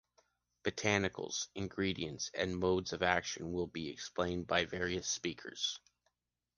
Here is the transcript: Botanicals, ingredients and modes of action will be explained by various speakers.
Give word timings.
Botanicals, 0.63 1.49
ingredients 1.53 2.31
and 2.33 2.57
modes 2.57 2.91
of 2.91 3.03
action 3.03 3.51
will 3.51 3.67
be 3.67 3.89
explained 3.91 4.47
by 4.47 4.65
various 4.65 5.07
speakers. 5.07 5.79